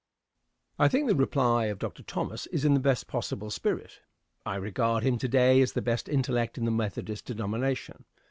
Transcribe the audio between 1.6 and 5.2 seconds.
of Dr. Thomas is in the best possible spirit. I regard him